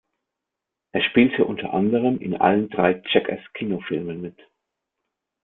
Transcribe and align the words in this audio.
Er 0.93 1.03
spielte 1.03 1.45
unter 1.45 1.75
anderem 1.75 2.17
in 2.21 2.35
allen 2.35 2.71
drei 2.71 3.03
"Jackass"-Kinofilmen 3.13 4.17
mit. 4.19 4.39